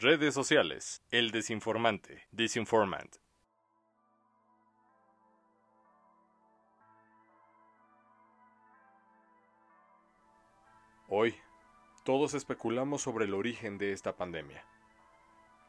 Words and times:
Redes 0.00 0.32
sociales. 0.32 1.02
El 1.10 1.32
desinformante. 1.32 2.28
Disinformant. 2.30 3.16
Hoy, 11.08 11.34
todos 12.04 12.34
especulamos 12.34 13.02
sobre 13.02 13.24
el 13.24 13.34
origen 13.34 13.76
de 13.76 13.90
esta 13.90 14.14
pandemia. 14.14 14.64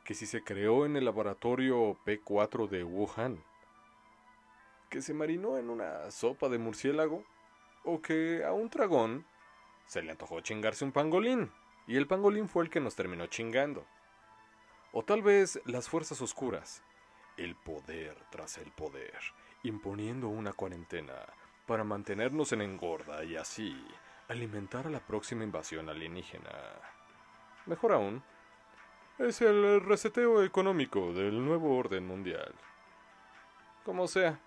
Que 0.05 0.13
si 0.13 0.27
se 0.27 0.43
creó 0.43 0.85
en 0.85 0.95
el 0.95 1.05
laboratorio 1.05 1.97
P4 2.05 2.69
de 2.69 2.83
Wuhan, 2.83 3.43
que 4.91 5.01
se 5.01 5.15
marinó 5.15 5.57
en 5.57 5.71
una 5.71 6.11
sopa 6.11 6.49
de 6.49 6.59
murciélago, 6.59 7.25
o 7.83 7.99
que 7.99 8.45
a 8.45 8.53
un 8.53 8.69
dragón 8.69 9.25
se 9.87 10.03
le 10.03 10.11
antojó 10.11 10.39
chingarse 10.41 10.85
un 10.85 10.91
pangolín, 10.91 11.51
y 11.87 11.97
el 11.97 12.05
pangolín 12.05 12.47
fue 12.47 12.63
el 12.63 12.69
que 12.69 12.79
nos 12.79 12.95
terminó 12.95 13.25
chingando. 13.25 13.87
O 14.91 15.03
tal 15.03 15.21
vez 15.21 15.61
las 15.65 15.87
fuerzas 15.87 16.21
oscuras, 16.21 16.83
el 17.37 17.55
poder 17.55 18.17
tras 18.31 18.57
el 18.57 18.71
poder, 18.71 19.19
imponiendo 19.63 20.27
una 20.27 20.53
cuarentena 20.53 21.15
para 21.67 21.83
mantenernos 21.83 22.51
en 22.53 22.61
engorda 22.61 23.23
y 23.23 23.35
así 23.35 23.75
alimentar 24.27 24.87
a 24.87 24.89
la 24.89 24.99
próxima 24.99 25.43
invasión 25.43 25.89
alienígena. 25.89 26.51
Mejor 27.65 27.91
aún, 27.93 28.23
es 29.19 29.41
el 29.41 29.81
reseteo 29.81 30.43
económico 30.43 31.13
del 31.13 31.43
nuevo 31.45 31.77
orden 31.77 32.07
mundial. 32.07 32.55
Como 33.83 34.07
sea, 34.07 34.39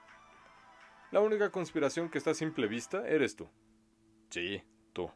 la 1.11 1.21
única 1.21 1.51
conspiración 1.51 2.09
que 2.09 2.19
está 2.19 2.31
a 2.31 2.35
simple 2.35 2.67
vista 2.67 3.07
eres 3.07 3.37
tú. 3.37 3.49
Sí, 4.31 4.63
tú, 4.93 5.11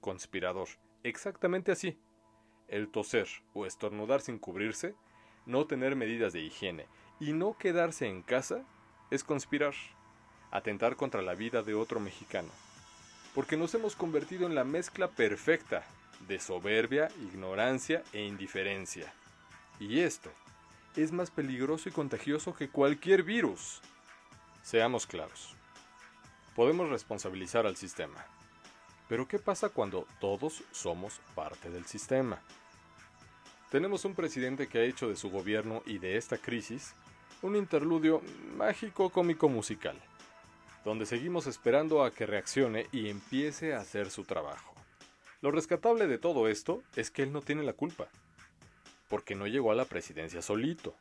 conspirador, 0.00 0.68
exactamente 1.02 1.70
así. 1.72 2.00
El 2.72 2.88
toser 2.88 3.28
o 3.54 3.66
estornudar 3.66 4.20
sin 4.20 4.40
cubrirse, 4.40 4.96
no 5.46 5.66
tener 5.66 5.94
medidas 5.94 6.32
de 6.32 6.40
higiene 6.40 6.86
y 7.20 7.32
no 7.32 7.56
quedarse 7.56 8.08
en 8.08 8.22
casa 8.22 8.64
es 9.12 9.22
conspirar, 9.22 9.74
atentar 10.50 10.96
contra 10.96 11.22
la 11.22 11.36
vida 11.36 11.62
de 11.62 11.74
otro 11.74 12.00
mexicano 12.00 12.50
porque 13.34 13.56
nos 13.56 13.74
hemos 13.74 13.96
convertido 13.96 14.46
en 14.46 14.54
la 14.54 14.64
mezcla 14.64 15.08
perfecta 15.08 15.84
de 16.28 16.38
soberbia, 16.38 17.08
ignorancia 17.20 18.02
e 18.12 18.22
indiferencia. 18.22 19.12
Y 19.80 20.00
esto 20.00 20.30
es 20.96 21.12
más 21.12 21.30
peligroso 21.30 21.88
y 21.88 21.92
contagioso 21.92 22.54
que 22.54 22.68
cualquier 22.68 23.22
virus. 23.22 23.80
Seamos 24.62 25.06
claros. 25.06 25.56
Podemos 26.54 26.90
responsabilizar 26.90 27.66
al 27.66 27.76
sistema. 27.76 28.24
Pero 29.08 29.26
¿qué 29.26 29.38
pasa 29.38 29.70
cuando 29.70 30.06
todos 30.20 30.62
somos 30.70 31.20
parte 31.34 31.70
del 31.70 31.86
sistema? 31.86 32.40
Tenemos 33.72 34.04
un 34.04 34.14
presidente 34.14 34.68
que 34.68 34.78
ha 34.78 34.84
hecho 34.84 35.08
de 35.08 35.16
su 35.16 35.30
gobierno 35.30 35.82
y 35.86 35.98
de 35.98 36.16
esta 36.16 36.38
crisis 36.38 36.94
un 37.42 37.56
interludio 37.56 38.22
mágico 38.56 39.10
cómico 39.10 39.48
musical 39.48 39.96
donde 40.84 41.06
seguimos 41.06 41.46
esperando 41.46 42.04
a 42.04 42.10
que 42.10 42.26
reaccione 42.26 42.86
y 42.92 43.08
empiece 43.08 43.74
a 43.74 43.78
hacer 43.78 44.10
su 44.10 44.24
trabajo. 44.24 44.74
Lo 45.40 45.50
rescatable 45.50 46.06
de 46.06 46.18
todo 46.18 46.48
esto 46.48 46.82
es 46.96 47.10
que 47.10 47.22
él 47.22 47.32
no 47.32 47.40
tiene 47.40 47.62
la 47.62 47.72
culpa, 47.72 48.08
porque 49.08 49.34
no 49.34 49.46
llegó 49.46 49.72
a 49.72 49.76
la 49.76 49.84
presidencia 49.84 50.42
solito. 50.42 50.94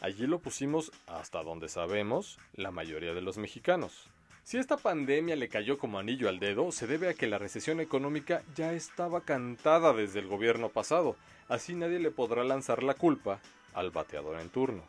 Allí 0.00 0.26
lo 0.26 0.40
pusimos 0.40 0.92
hasta 1.06 1.42
donde 1.42 1.68
sabemos 1.68 2.38
la 2.54 2.70
mayoría 2.70 3.14
de 3.14 3.22
los 3.22 3.38
mexicanos. 3.38 4.10
Si 4.44 4.58
esta 4.58 4.76
pandemia 4.76 5.36
le 5.36 5.48
cayó 5.48 5.78
como 5.78 5.98
anillo 5.98 6.28
al 6.28 6.38
dedo, 6.38 6.70
se 6.70 6.86
debe 6.86 7.08
a 7.08 7.14
que 7.14 7.26
la 7.26 7.38
recesión 7.38 7.80
económica 7.80 8.42
ya 8.54 8.72
estaba 8.74 9.22
cantada 9.22 9.92
desde 9.94 10.20
el 10.20 10.28
gobierno 10.28 10.68
pasado, 10.68 11.16
así 11.48 11.74
nadie 11.74 11.98
le 11.98 12.10
podrá 12.10 12.44
lanzar 12.44 12.82
la 12.82 12.94
culpa 12.94 13.40
al 13.72 13.90
bateador 13.90 14.38
en 14.40 14.50
turno. 14.50 14.84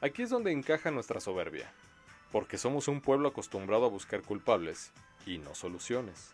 Aquí 0.00 0.22
es 0.22 0.30
donde 0.30 0.52
encaja 0.52 0.90
nuestra 0.90 1.20
soberbia 1.20 1.72
porque 2.34 2.58
somos 2.58 2.88
un 2.88 3.00
pueblo 3.00 3.28
acostumbrado 3.28 3.84
a 3.86 3.90
buscar 3.90 4.22
culpables 4.22 4.90
y 5.24 5.38
no 5.38 5.54
soluciones. 5.54 6.32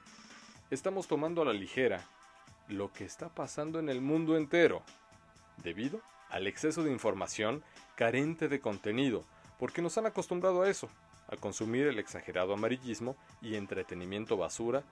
Estamos 0.70 1.06
tomando 1.06 1.42
a 1.42 1.44
la 1.44 1.52
ligera 1.52 2.08
lo 2.68 2.90
que 2.90 3.04
está 3.04 3.28
pasando 3.28 3.78
en 3.78 3.90
el 3.90 4.00
mundo 4.00 4.38
entero, 4.38 4.82
debido 5.62 6.00
al 6.30 6.46
exceso 6.46 6.82
de 6.82 6.90
información 6.90 7.62
carente 7.96 8.48
de 8.48 8.60
contenido, 8.60 9.26
porque 9.58 9.82
nos 9.82 9.98
han 9.98 10.06
acostumbrado 10.06 10.62
a 10.62 10.70
eso, 10.70 10.88
a 11.30 11.36
consumir 11.36 11.86
el 11.86 11.98
exagerado 11.98 12.52
amarillismo 12.52 13.16
y 13.40 13.54
entretenimiento 13.54 14.36
basura 14.36 14.82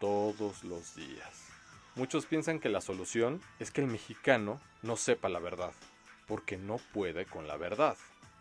todos 0.00 0.64
los 0.64 0.94
días. 0.94 1.48
Muchos 1.96 2.26
piensan 2.26 2.60
que 2.60 2.68
la 2.68 2.80
solución 2.80 3.40
es 3.58 3.70
que 3.70 3.80
el 3.80 3.88
mexicano 3.88 4.60
no 4.82 4.96
sepa 4.96 5.28
la 5.28 5.40
verdad, 5.40 5.72
porque 6.26 6.56
no 6.56 6.78
puede 6.92 7.26
con 7.26 7.48
la 7.48 7.56
verdad 7.56 7.96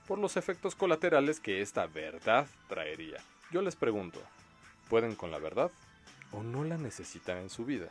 por 0.08 0.18
los 0.18 0.38
efectos 0.38 0.74
colaterales 0.76 1.40
que 1.40 1.62
esta 1.62 1.86
verdad 1.86 2.48
traería. 2.70 3.18
Yo 3.52 3.62
les 3.62 3.76
pregunto, 3.76 4.20
¿pueden 4.90 5.16
con 5.16 5.32
la 5.32 5.38
verdad 5.38 5.70
o 6.32 6.44
no 6.44 6.64
la 6.64 6.78
necesitan 6.78 7.38
en 7.40 7.50
su 7.50 7.66
vida? 7.66 7.90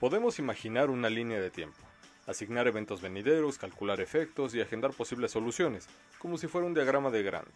Podemos 0.00 0.40
imaginar 0.40 0.90
una 0.90 1.08
línea 1.08 1.40
de 1.40 1.50
tiempo, 1.50 1.78
asignar 2.26 2.66
eventos 2.66 3.00
venideros, 3.00 3.56
calcular 3.56 4.00
efectos 4.00 4.52
y 4.54 4.60
agendar 4.60 4.92
posibles 4.92 5.30
soluciones, 5.30 5.86
como 6.18 6.38
si 6.38 6.48
fuera 6.48 6.66
un 6.66 6.74
diagrama 6.74 7.10
de 7.10 7.22
Grant. 7.22 7.54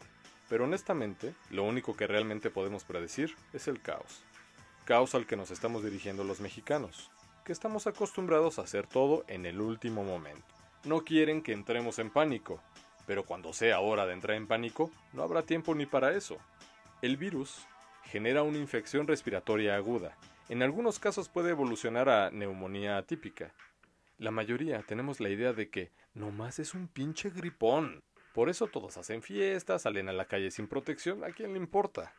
Pero 0.49 0.65
honestamente, 0.65 1.35
lo 1.51 1.65
único 1.65 1.97
que 1.97 2.07
realmente 2.07 2.51
podemos 2.51 2.85
predecir 2.85 3.35
es 3.53 3.69
el 3.69 3.81
caos. 3.81 4.23
Caos 4.85 5.15
al 5.15 5.27
que 5.27 5.37
nos 5.37 5.51
estamos 5.51 5.83
dirigiendo 5.83 6.23
los 6.23 6.41
mexicanos, 6.41 7.11
que 7.45 7.53
estamos 7.53 7.87
acostumbrados 7.87 8.59
a 8.59 8.63
hacer 8.63 8.87
todo 8.87 9.25
en 9.29 9.47
el 9.47 9.61
último 9.61 10.05
momento. 10.05 10.47
No 10.85 11.05
quieren 11.05 11.43
que 11.43 11.53
entremos 11.53 11.99
en 11.99 12.11
pánico, 12.11 12.61
pero 13.07 13.25
cuando 13.25 13.53
sea 13.53 13.81
hora 13.81 14.07
de 14.07 14.13
entrar 14.13 14.37
en 14.37 14.47
pánico, 14.47 14.91
no 15.13 15.23
habrá 15.23 15.43
tiempo 15.43 15.75
ni 15.75 15.87
para 15.87 16.13
eso. 16.17 16.39
El 17.03 17.17
virus 17.17 17.67
genera 18.05 18.43
una 18.43 18.59
infección 18.59 19.07
respiratoria 19.07 19.77
aguda. 19.77 20.17
En 20.49 20.63
algunos 20.63 20.99
casos 20.99 21.29
puede 21.29 21.51
evolucionar 21.51 22.09
a 22.09 22.31
neumonía 22.31 22.99
atípica. 22.99 23.53
La 24.19 24.31
mayoría 24.31 24.83
tenemos 24.83 25.21
la 25.21 25.29
idea 25.29 25.53
de 25.53 25.69
que 25.69 25.91
nomás 26.15 26.59
es 26.59 26.75
un 26.75 26.89
pinche 26.89 27.31
gripón. 27.31 28.01
Por 28.37 28.51
eso 28.51 28.67
todos 28.67 28.99
hacen 28.99 29.23
fiestas, 29.23 29.83
salen 29.83 30.11
a 30.11 30.13
la 30.13 30.27
calle 30.27 30.51
sin 30.51 30.69
protección, 30.69 31.25
¿a 31.25 31.31
quién 31.31 31.55
le 31.55 31.59
importa? 31.59 32.13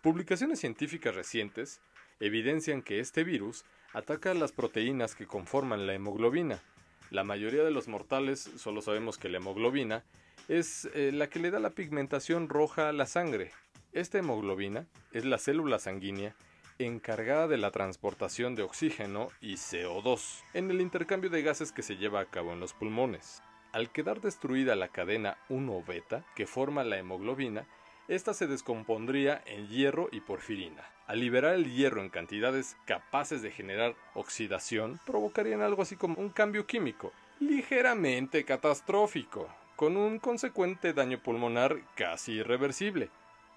Publicaciones 0.00 0.60
científicas 0.60 1.12
recientes 1.12 1.80
evidencian 2.20 2.82
que 2.82 3.00
este 3.00 3.24
virus 3.24 3.64
ataca 3.92 4.32
las 4.32 4.52
proteínas 4.52 5.16
que 5.16 5.26
conforman 5.26 5.88
la 5.88 5.94
hemoglobina, 5.94 6.62
la 7.10 7.24
mayoría 7.24 7.64
de 7.64 7.72
los 7.72 7.88
mortales 7.88 8.48
solo 8.58 8.80
sabemos 8.80 9.18
que 9.18 9.28
la 9.28 9.38
hemoglobina 9.38 10.04
es 10.46 10.88
eh, 10.94 11.10
la 11.12 11.28
que 11.28 11.40
le 11.40 11.50
da 11.50 11.58
la 11.58 11.70
pigmentación 11.70 12.48
roja 12.48 12.88
a 12.88 12.92
la 12.92 13.06
sangre. 13.06 13.50
Esta 13.92 14.18
hemoglobina 14.18 14.86
es 15.12 15.24
la 15.24 15.38
célula 15.38 15.80
sanguínea 15.80 16.36
encargada 16.78 17.48
de 17.48 17.56
la 17.56 17.72
transportación 17.72 18.54
de 18.54 18.62
oxígeno 18.62 19.30
y 19.40 19.54
CO2 19.54 20.44
en 20.54 20.70
el 20.70 20.80
intercambio 20.80 21.28
de 21.28 21.42
gases 21.42 21.72
que 21.72 21.82
se 21.82 21.96
lleva 21.96 22.20
a 22.20 22.26
cabo 22.26 22.52
en 22.52 22.60
los 22.60 22.72
pulmones. 22.72 23.42
Al 23.72 23.90
quedar 23.90 24.20
destruida 24.20 24.76
la 24.76 24.88
cadena 24.88 25.36
1-beta 25.50 26.24
que 26.34 26.46
forma 26.46 26.84
la 26.84 26.98
hemoglobina, 26.98 27.66
esta 28.08 28.32
se 28.32 28.46
descompondría 28.46 29.42
en 29.44 29.68
hierro 29.68 30.08
y 30.10 30.20
porfirina. 30.20 30.82
Al 31.06 31.20
liberar 31.20 31.54
el 31.54 31.70
hierro 31.70 32.00
en 32.00 32.08
cantidades 32.08 32.76
capaces 32.86 33.42
de 33.42 33.50
generar 33.50 33.94
oxidación, 34.14 34.98
provocarían 35.04 35.60
algo 35.60 35.82
así 35.82 35.96
como 35.96 36.20
un 36.20 36.30
cambio 36.30 36.66
químico, 36.66 37.12
ligeramente 37.40 38.44
catastrófico, 38.44 39.48
con 39.76 39.96
un 39.96 40.18
consecuente 40.18 40.94
daño 40.94 41.22
pulmonar 41.22 41.76
casi 41.94 42.32
irreversible. 42.32 43.10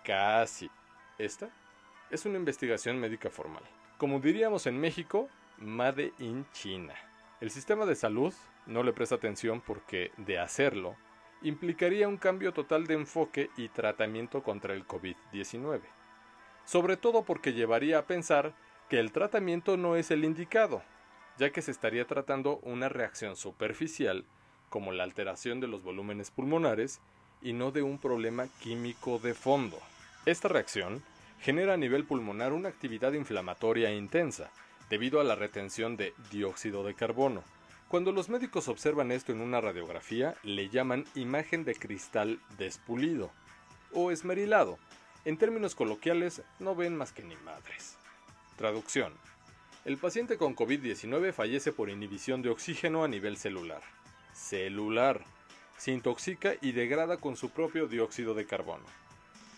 Casi. 0.04 0.70
Esta 1.18 1.50
es 2.10 2.26
una 2.26 2.38
investigación 2.38 3.00
médica 3.00 3.30
formal. 3.30 3.64
Como 3.98 4.20
diríamos 4.20 4.68
en 4.68 4.80
México, 4.80 5.30
Made 5.58 6.12
in 6.20 6.46
China. 6.52 6.96
El 7.42 7.50
sistema 7.50 7.88
de 7.88 7.96
salud 7.96 8.36
no 8.68 8.84
le 8.84 8.94
presta 8.94 9.16
atención 9.16 9.62
porque, 9.62 10.12
de 10.18 10.38
hacerlo, 10.38 10.96
implicaría 11.42 12.08
un 12.08 12.18
cambio 12.18 12.54
total 12.54 12.86
de 12.86 12.94
enfoque 12.94 13.50
y 13.58 13.68
tratamiento 13.70 14.44
contra 14.44 14.76
el 14.76 14.86
COVID-19, 14.86 15.82
sobre 16.66 16.98
todo 16.98 17.24
porque 17.24 17.54
llevaría 17.54 17.98
a 17.98 18.06
pensar 18.06 18.54
que 18.90 19.00
el 19.00 19.12
tratamiento 19.12 19.76
no 19.76 19.96
es 19.96 20.12
el 20.12 20.24
indicado, 20.24 20.84
ya 21.40 21.52
que 21.52 21.64
se 21.64 21.72
estaría 21.72 22.06
tratando 22.06 22.58
una 22.58 22.90
reacción 22.90 23.36
superficial 23.36 24.24
como 24.70 24.92
la 24.92 25.04
alteración 25.04 25.60
de 25.60 25.68
los 25.68 25.82
volúmenes 25.82 26.30
pulmonares 26.30 27.02
y 27.42 27.54
no 27.54 27.72
de 27.72 27.82
un 27.82 27.98
problema 27.98 28.50
químico 28.60 29.18
de 29.18 29.34
fondo. 29.34 29.80
Esta 30.28 30.48
reacción 30.48 31.02
genera 31.40 31.74
a 31.74 31.78
nivel 31.78 32.06
pulmonar 32.06 32.54
una 32.54 32.70
actividad 32.70 33.14
inflamatoria 33.14 33.92
intensa, 33.92 34.52
debido 34.92 35.22
a 35.22 35.24
la 35.24 35.36
retención 35.36 35.96
de 35.96 36.14
dióxido 36.30 36.84
de 36.84 36.94
carbono, 36.94 37.46
cuando 37.88 38.12
los 38.12 38.28
médicos 38.28 38.68
observan 38.68 39.14
esto 39.14 39.32
en 39.32 39.40
una 39.40 39.62
radiografía, 39.62 40.36
le 40.44 40.68
llaman 40.68 41.06
imagen 41.16 41.64
de 41.64 41.76
cristal 41.76 42.42
despulido 42.58 43.32
o 43.94 44.12
esmerilado. 44.12 44.78
En 45.24 45.38
términos 45.38 45.76
coloquiales, 45.76 46.42
no 46.60 46.76
ven 46.76 46.98
más 46.98 47.14
que 47.14 47.24
ni 47.24 47.38
madres. 47.38 47.98
Traducción. 48.58 49.14
El 49.86 49.98
paciente 49.98 50.36
con 50.36 50.58
COVID-19 50.58 51.32
fallece 51.32 51.72
por 51.72 51.90
inhibición 51.90 52.42
de 52.42 52.50
oxígeno 52.50 53.06
a 53.06 53.08
nivel 53.08 53.38
celular. 53.38 53.82
Celular. 54.34 55.24
Se 55.78 55.94
intoxica 55.94 56.56
y 56.62 56.74
degrada 56.74 57.16
con 57.16 57.38
su 57.38 57.50
propio 57.50 57.88
dióxido 57.88 58.34
de 58.34 58.46
carbono. 58.46 58.86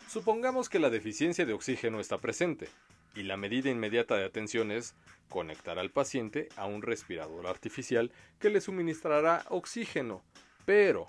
Supongamos 0.07 0.69
que 0.69 0.77
la 0.77 0.91
deficiencia 0.91 1.43
de 1.47 1.53
oxígeno 1.53 1.99
está 1.99 2.19
presente, 2.19 2.69
y 3.15 3.23
la 3.23 3.37
medida 3.37 3.69
inmediata 3.69 4.15
de 4.15 4.25
atención 4.25 4.71
es 4.71 4.95
conectar 5.29 5.79
al 5.79 5.91
paciente 5.91 6.49
a 6.55 6.65
un 6.65 6.81
respirador 6.81 7.47
artificial 7.47 8.11
que 8.39 8.49
le 8.49 8.61
suministrará 8.61 9.45
oxígeno. 9.49 10.23
Pero, 10.65 11.05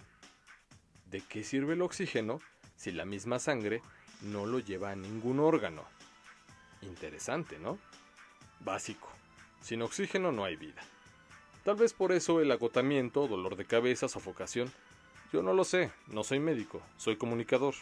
¿de 1.11 1.21
qué 1.21 1.45
sirve 1.45 1.75
el 1.75 1.83
oxígeno 1.83 2.41
si 2.77 2.91
la 2.91 3.05
misma 3.05 3.39
sangre 3.39 3.83
no 4.23 4.47
lo 4.47 4.59
lleva 4.59 4.91
a 4.91 4.97
ningún 4.97 5.41
órgano? 5.41 5.85
Interesante, 6.83 7.59
¿no? 7.59 7.79
Básico. 8.61 9.11
Sin 9.61 9.83
oxígeno 9.83 10.33
no 10.33 10.45
hay 10.45 10.57
vida. 10.57 10.83
Tal 11.65 11.77
vez 11.77 11.95
por 11.95 12.13
eso 12.13 12.41
el 12.41 12.51
agotamiento, 12.51 13.27
dolor 13.27 13.57
de 13.57 13.65
cabeza, 13.65 14.09
sofocación. 14.09 14.71
Yo 15.33 15.43
no 15.43 15.55
lo 15.55 15.65
sé, 15.65 15.91
no 16.09 16.23
soy 16.23 16.39
médico, 16.39 16.83
soy 16.99 17.17
comunicador. 17.17 17.75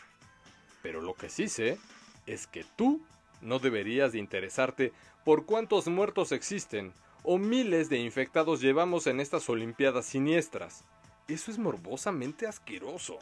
Pero 0.82 1.00
lo 1.00 1.14
que 1.14 1.28
sí 1.28 1.48
sé 1.48 1.78
es 2.26 2.46
que 2.46 2.64
tú 2.76 3.04
no 3.42 3.58
deberías 3.58 4.12
de 4.12 4.18
interesarte 4.18 4.92
por 5.24 5.44
cuántos 5.44 5.88
muertos 5.88 6.32
existen 6.32 6.92
o 7.22 7.38
miles 7.38 7.88
de 7.88 7.98
infectados 7.98 8.60
llevamos 8.60 9.06
en 9.06 9.20
estas 9.20 9.48
Olimpiadas 9.48 10.06
siniestras. 10.06 10.84
Eso 11.28 11.50
es 11.50 11.58
morbosamente 11.58 12.46
asqueroso. 12.46 13.18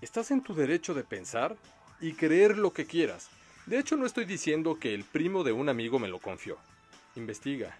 Estás 0.00 0.30
en 0.30 0.42
tu 0.42 0.54
derecho 0.54 0.94
de 0.94 1.04
pensar 1.04 1.56
y 2.00 2.12
creer 2.12 2.58
lo 2.58 2.72
que 2.72 2.86
quieras. 2.86 3.30
De 3.66 3.78
hecho, 3.78 3.96
no 3.96 4.06
estoy 4.06 4.24
diciendo 4.24 4.78
que 4.78 4.94
el 4.94 5.04
primo 5.04 5.44
de 5.44 5.52
un 5.52 5.68
amigo 5.68 5.98
me 5.98 6.08
lo 6.08 6.20
confió. 6.20 6.56
Investiga, 7.16 7.76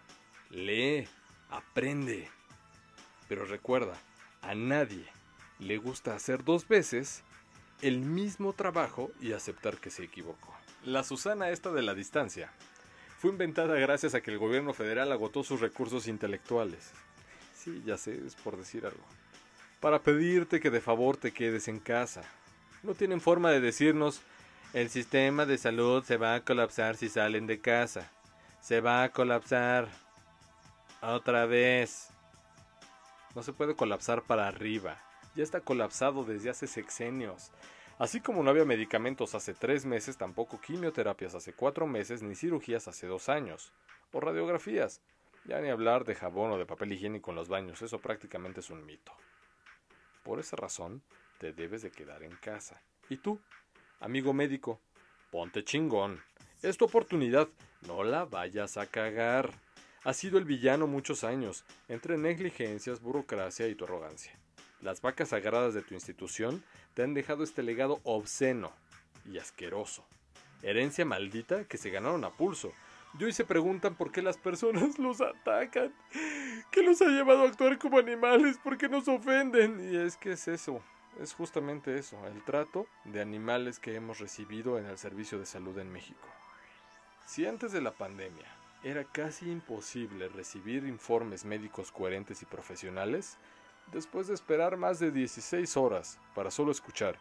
lee, 0.51 1.07
aprende. 1.51 2.29
Pero 3.29 3.45
recuerda, 3.45 3.95
a 4.43 4.55
nadie 4.55 5.05
le 5.59 5.79
gusta 5.79 6.15
hacer 6.15 6.45
dos 6.45 6.67
veces 6.67 7.23
el 7.83 8.01
mismo 8.01 8.53
trabajo 8.53 9.11
y 9.21 9.33
aceptar 9.33 9.79
que 9.79 9.91
se 9.91 10.05
equivocó. 10.05 10.58
La 10.89 11.05
Susana 11.05 11.51
esta 11.51 11.71
de 11.71 11.83
la 11.83 11.95
distancia 11.95 12.51
fue 13.19 13.31
inventada 13.31 13.75
gracias 13.75 14.15
a 14.15 14.23
que 14.23 14.31
el 14.31 14.39
gobierno 14.39 14.73
federal 14.73 15.13
agotó 15.13 15.45
sus 15.45 15.61
recursos 15.61 16.09
intelectuales. 16.09 16.93
Sí, 17.55 17.83
ya 17.85 17.99
sé, 17.99 18.19
es 18.27 18.35
por 18.37 18.57
decir 18.57 18.87
algo. 18.87 19.05
Para 19.81 19.99
pedirte 19.99 20.61
que 20.61 20.71
de 20.71 20.81
favor 20.81 21.19
te 21.19 21.31
quedes 21.31 21.69
en 21.69 21.79
casa. 21.79 22.23
No 22.83 22.95
tienen 22.95 23.21
forma 23.21 23.51
de 23.51 23.61
decirnos, 23.61 24.23
el 24.73 24.89
sistema 24.89 25.45
de 25.45 25.59
salud 25.59 26.03
se 26.05 26.17
va 26.17 26.37
a 26.37 26.41
colapsar 26.43 26.97
si 26.97 27.11
salen 27.11 27.47
de 27.47 27.61
casa. 27.61 28.11
Se 28.63 28.81
va 28.81 29.03
a 29.03 29.11
colapsar. 29.11 29.89
Otra 31.03 31.45
vez. 31.45 32.09
No 33.35 33.43
se 33.43 33.53
puede 33.53 33.77
colapsar 33.77 34.23
para 34.23 34.49
arriba. 34.49 34.97
Ya 35.37 35.43
está 35.43 35.61
colapsado 35.61 36.25
desde 36.25 36.49
hace 36.49 36.67
sexenios. 36.67 37.51
Así 37.99 38.21
como 38.21 38.45
no 38.45 38.51
había 38.51 38.65
medicamentos 38.65 39.35
hace 39.35 39.55
tres 39.55 39.85
meses, 39.85 40.17
tampoco 40.17 40.61
quimioterapias 40.61 41.35
hace 41.35 41.53
cuatro 41.53 41.87
meses, 41.89 42.23
ni 42.23 42.37
cirugías 42.37 42.87
hace 42.87 43.09
dos 43.09 43.29
años. 43.29 43.73
O 44.13 44.21
radiografías. 44.21 45.01
Ya 45.45 45.61
ni 45.61 45.69
hablar 45.69 46.05
de 46.05 46.15
jabón 46.15 46.53
o 46.53 46.59
de 46.59 46.67
papel 46.67 46.93
higiénico 46.93 47.31
en 47.31 47.37
los 47.37 47.49
baños, 47.49 47.83
eso 47.83 47.99
prácticamente 47.99 48.61
es 48.61 48.71
un 48.71 48.87
mito. 48.87 49.13
Por 50.23 50.39
esa 50.39 50.55
razón, 50.55 51.03
te 51.39 51.53
debes 51.53 51.83
de 51.83 51.91
quedar 51.91 52.23
en 52.23 52.37
casa. 52.37 52.81
¿Y 53.09 53.17
tú, 53.17 53.41
amigo 53.99 54.33
médico? 54.33 54.81
Ponte 55.33 55.65
chingón. 55.65 56.23
Es 56.63 56.77
tu 56.77 56.85
oportunidad, 56.85 57.49
no 57.87 58.05
la 58.05 58.27
vayas 58.27 58.77
a 58.77 58.87
cagar. 58.87 59.51
Has 60.05 60.19
sido 60.19 60.39
el 60.39 60.45
villano 60.45 60.87
muchos 60.87 61.25
años, 61.25 61.65
entre 61.89 62.17
negligencias, 62.17 63.01
burocracia 63.01 63.67
y 63.67 63.75
tu 63.75 63.85
arrogancia. 63.85 64.39
Las 64.81 65.03
vacas 65.03 65.31
sagradas 65.31 65.75
de 65.75 65.83
tu 65.83 65.95
institución 65.95 66.63
te 66.95 67.03
han 67.03 67.13
dejado 67.13 67.43
este 67.43 67.63
legado 67.63 68.01
obsceno 68.05 68.73
y 69.25 69.39
asqueroso. 69.39 70.07
Herencia 70.63 71.05
maldita 71.05 71.65
que 71.65 71.79
se 71.79 71.91
ganaron 71.91 72.25
a 72.25 72.31
pulso. 72.31 72.73
Y 73.19 73.25
hoy 73.25 73.33
se 73.33 73.45
preguntan 73.45 73.97
por 73.97 74.13
qué 74.13 74.23
las 74.23 74.37
personas 74.37 74.99
los 74.99 75.21
atacan. 75.21 75.93
¿Qué 76.71 76.83
los 76.83 77.03
ha 77.03 77.07
llevado 77.07 77.43
a 77.43 77.49
actuar 77.49 77.79
como 77.79 77.99
animales? 77.99 78.59
¿Por 78.59 78.79
qué 78.79 78.89
nos 78.89 79.09
ofenden? 79.09 79.93
Y 79.93 79.97
es 79.97 80.17
que 80.17 80.33
es 80.33 80.47
eso, 80.47 80.81
es 81.21 81.33
justamente 81.33 81.99
eso, 81.99 82.17
el 82.27 82.45
trato 82.45 82.87
de 83.05 83.21
animales 83.21 83.79
que 83.79 83.95
hemos 83.95 84.21
recibido 84.21 84.79
en 84.79 84.87
el 84.87 84.99
servicio 84.99 85.39
de 85.39 85.47
salud 85.47 85.77
en 85.79 85.93
México. 85.93 86.29
Si 87.27 87.47
antes 87.47 87.73
de 87.73 87.81
la 87.81 87.93
pandemia 87.93 88.47
era 88.85 89.05
casi 89.05 89.51
imposible 89.51 90.29
recibir 90.29 90.85
informes 90.85 91.45
médicos 91.45 91.91
coherentes 91.91 92.43
y 92.43 92.47
profesionales, 92.47 93.39
después 93.93 94.27
de 94.29 94.35
esperar 94.35 94.77
más 94.77 94.99
de 94.99 95.11
16 95.11 95.77
horas 95.77 96.19
para 96.35 96.51
solo 96.51 96.73
escuchar. 96.73 97.17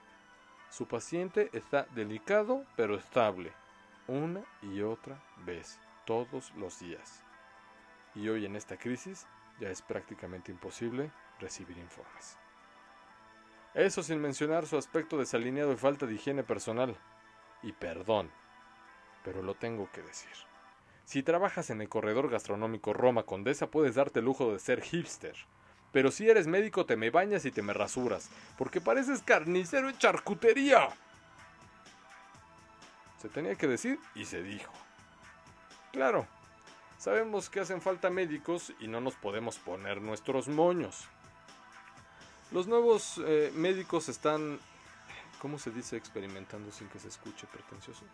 Su 0.69 0.87
paciente 0.87 1.49
está 1.53 1.87
delicado 1.95 2.65
pero 2.75 2.95
estable, 2.95 3.51
una 4.07 4.43
y 4.61 4.81
otra 4.81 5.21
vez, 5.45 5.79
todos 6.05 6.53
los 6.55 6.79
días. 6.79 7.23
Y 8.15 8.27
hoy 8.29 8.45
en 8.45 8.55
esta 8.55 8.77
crisis 8.77 9.27
ya 9.59 9.69
es 9.69 9.81
prácticamente 9.81 10.51
imposible 10.51 11.11
recibir 11.39 11.77
informes. 11.77 12.37
Eso 13.73 14.01
sin 14.01 14.19
mencionar 14.19 14.65
su 14.65 14.77
aspecto 14.77 15.17
desalineado 15.17 15.71
y 15.71 15.77
falta 15.77 16.05
de 16.05 16.15
higiene 16.15 16.43
personal. 16.43 16.97
Y 17.61 17.73
perdón, 17.73 18.31
pero 19.23 19.41
lo 19.43 19.55
tengo 19.55 19.89
que 19.91 20.01
decir. 20.01 20.31
Si 21.03 21.23
trabajas 21.23 21.69
en 21.69 21.81
el 21.81 21.87
corredor 21.87 22.29
gastronómico 22.29 22.91
Roma 22.91 23.23
Condesa 23.23 23.71
puedes 23.71 23.95
darte 23.95 24.19
el 24.19 24.25
lujo 24.25 24.51
de 24.51 24.59
ser 24.59 24.81
hipster 24.81 25.35
pero 25.91 26.11
si 26.11 26.29
eres 26.29 26.47
médico 26.47 26.85
te 26.85 26.97
me 26.97 27.09
bañas 27.09 27.45
y 27.45 27.51
te 27.51 27.61
me 27.61 27.73
rasuras, 27.73 28.29
porque 28.57 28.81
pareces 28.81 29.21
carnicero 29.21 29.89
en 29.89 29.97
charcutería. 29.97 30.89
Se 33.21 33.29
tenía 33.29 33.55
que 33.55 33.67
decir 33.67 33.99
y 34.13 34.25
se 34.25 34.43
dijo. 34.43 34.71
Claro, 35.91 36.27
sabemos 36.97 37.49
que 37.49 37.59
hacen 37.59 37.81
falta 37.81 38.09
médicos 38.09 38.73
y 38.79 38.87
no 38.87 39.01
nos 39.01 39.15
podemos 39.15 39.57
poner 39.57 40.01
nuestros 40.01 40.47
moños. 40.47 41.07
Los 42.51 42.67
nuevos 42.67 43.21
eh, 43.25 43.51
médicos 43.55 44.07
están, 44.07 44.59
¿cómo 45.39 45.57
se 45.59 45.71
dice 45.71 45.97
experimentando 45.97 46.71
sin 46.71 46.87
que 46.89 46.99
se 46.99 47.07
escuche 47.07 47.47
pretencioso? 47.47 48.05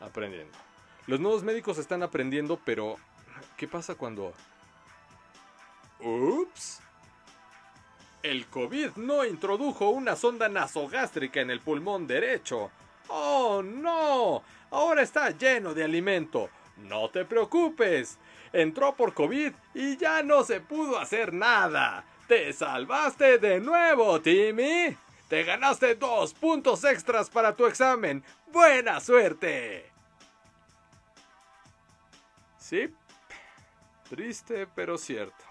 Aprendiendo. 0.00 0.56
Los 1.06 1.20
nuevos 1.20 1.42
médicos 1.42 1.78
están 1.78 2.02
aprendiendo, 2.02 2.60
pero 2.64 2.96
¿qué 3.56 3.66
pasa 3.66 3.94
cuando 3.94 4.34
Ups. 6.00 6.80
El 8.22 8.46
COVID 8.46 8.96
no 8.96 9.24
introdujo 9.24 9.90
una 9.90 10.16
sonda 10.16 10.48
nasogástrica 10.48 11.40
en 11.40 11.50
el 11.50 11.60
pulmón 11.60 12.06
derecho. 12.06 12.70
¡Oh, 13.08 13.62
no! 13.62 14.42
Ahora 14.70 15.02
está 15.02 15.30
lleno 15.30 15.74
de 15.74 15.84
alimento. 15.84 16.50
No 16.76 17.08
te 17.10 17.24
preocupes. 17.24 18.18
Entró 18.52 18.96
por 18.96 19.14
COVID 19.14 19.52
y 19.74 19.96
ya 19.96 20.22
no 20.22 20.42
se 20.42 20.60
pudo 20.60 20.98
hacer 20.98 21.32
nada. 21.32 22.04
Te 22.26 22.52
salvaste 22.52 23.38
de 23.38 23.60
nuevo, 23.60 24.20
Timmy. 24.20 24.96
Te 25.28 25.44
ganaste 25.44 25.94
dos 25.94 26.34
puntos 26.34 26.82
extras 26.84 27.30
para 27.30 27.54
tu 27.54 27.66
examen. 27.66 28.24
¡Buena 28.52 29.00
suerte! 29.00 29.90
Sí. 32.58 32.92
Triste, 34.08 34.66
pero 34.74 34.98
cierto. 34.98 35.45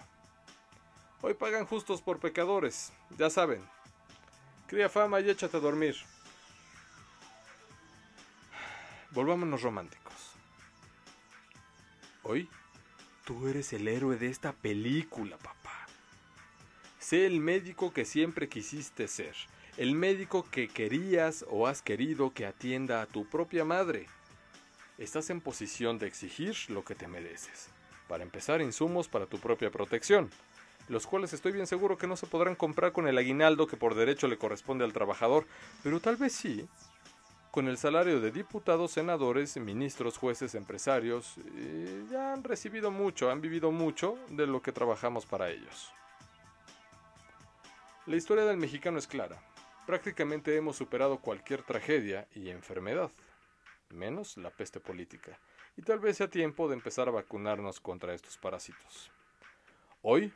Hoy 1.22 1.32
pagan 1.34 1.64
justos 1.64 2.02
por 2.02 2.20
pecadores, 2.20 2.92
ya 3.16 3.30
saben. 3.30 3.62
Cría 4.66 4.88
fama 4.88 5.20
y 5.20 5.30
échate 5.30 5.56
a 5.56 5.60
dormir. 5.60 5.96
Volvámonos 9.12 9.62
románticos. 9.62 10.14
Hoy, 12.22 12.50
tú 13.24 13.48
eres 13.48 13.72
el 13.72 13.88
héroe 13.88 14.16
de 14.16 14.28
esta 14.28 14.52
película, 14.52 15.38
papá. 15.38 15.86
Sé 16.98 17.24
el 17.24 17.40
médico 17.40 17.94
que 17.94 18.04
siempre 18.04 18.48
quisiste 18.48 19.08
ser. 19.08 19.34
El 19.78 19.94
médico 19.94 20.46
que 20.50 20.68
querías 20.68 21.46
o 21.48 21.66
has 21.66 21.80
querido 21.80 22.34
que 22.34 22.44
atienda 22.44 23.00
a 23.00 23.06
tu 23.06 23.26
propia 23.26 23.64
madre. 23.64 24.06
Estás 24.98 25.30
en 25.30 25.40
posición 25.40 25.98
de 25.98 26.08
exigir 26.08 26.56
lo 26.68 26.84
que 26.84 26.94
te 26.94 27.08
mereces. 27.08 27.68
Para 28.06 28.22
empezar, 28.22 28.60
insumos 28.60 29.08
para 29.08 29.26
tu 29.26 29.38
propia 29.38 29.70
protección 29.70 30.30
los 30.88 31.06
cuales 31.06 31.32
estoy 31.32 31.52
bien 31.52 31.66
seguro 31.66 31.98
que 31.98 32.06
no 32.06 32.16
se 32.16 32.26
podrán 32.26 32.54
comprar 32.54 32.92
con 32.92 33.08
el 33.08 33.18
aguinaldo 33.18 33.66
que 33.66 33.76
por 33.76 33.94
derecho 33.94 34.28
le 34.28 34.38
corresponde 34.38 34.84
al 34.84 34.92
trabajador, 34.92 35.46
pero 35.82 36.00
tal 36.00 36.16
vez 36.16 36.32
sí 36.32 36.68
con 37.56 37.68
el 37.68 37.78
salario 37.78 38.20
de 38.20 38.32
diputados, 38.32 38.90
senadores, 38.90 39.56
ministros, 39.56 40.18
jueces, 40.18 40.54
empresarios, 40.54 41.36
ya 42.10 42.34
han 42.34 42.44
recibido 42.44 42.90
mucho, 42.90 43.30
han 43.30 43.40
vivido 43.40 43.72
mucho 43.72 44.18
de 44.28 44.46
lo 44.46 44.60
que 44.60 44.72
trabajamos 44.72 45.24
para 45.24 45.48
ellos. 45.48 45.90
La 48.04 48.16
historia 48.16 48.44
del 48.44 48.58
mexicano 48.58 48.98
es 48.98 49.06
clara. 49.06 49.42
Prácticamente 49.86 50.54
hemos 50.54 50.76
superado 50.76 51.16
cualquier 51.22 51.62
tragedia 51.62 52.28
y 52.34 52.50
enfermedad, 52.50 53.10
menos 53.88 54.36
la 54.36 54.50
peste 54.50 54.78
política. 54.78 55.38
y 55.78 55.82
tal 55.82 55.98
vez 55.98 56.18
sea 56.18 56.28
tiempo 56.28 56.68
de 56.68 56.74
empezar 56.74 57.08
a 57.08 57.12
vacunarnos 57.12 57.80
contra 57.80 58.12
estos 58.12 58.36
parásitos. 58.36 59.10
Hoy 60.02 60.30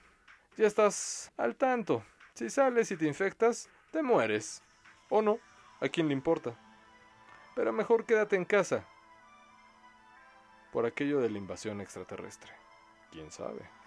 ya 0.57 0.67
estás 0.67 1.33
al 1.37 1.57
tanto. 1.57 2.05
Si 2.35 2.51
sales 2.51 2.91
y 2.91 2.97
te 2.97 3.07
infectas, 3.07 3.69
te 3.91 4.03
mueres. 4.03 4.63
O 5.09 5.23
no, 5.23 5.39
¿a 5.81 5.89
quién 5.89 6.09
le 6.09 6.15
importa? 6.15 6.59
Pero 7.55 7.73
mejor 7.73 8.05
quédate 8.05 8.37
en 8.37 8.45
casa. 8.45 8.85
Por 10.73 10.87
aquello 10.87 11.21
de 11.21 11.31
la 11.31 11.39
invasión 11.39 11.81
extraterrestre. 11.81 12.53
¿Quién 13.11 13.31
sabe? 13.31 13.80